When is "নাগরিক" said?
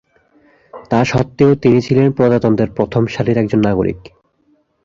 3.67-3.99